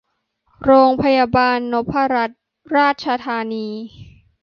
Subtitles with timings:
[0.63, 2.35] โรงพยาบาลนพรัตน
[2.75, 3.67] ราชธานี